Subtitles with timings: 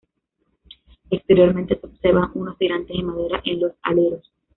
[1.11, 4.31] Exteriormente se observan unos tirantes de madera en los aleros.